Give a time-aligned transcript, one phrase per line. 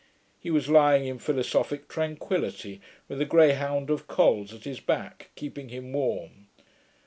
[0.39, 5.69] He was lying in philosophick tranquillity with a greyhound of Col's at his back, keeping
[5.69, 6.47] him warm.